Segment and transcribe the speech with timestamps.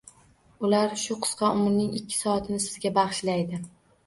[0.69, 3.63] Ular shu qisqa umrining ikki soatini sizga bag’ishlaydi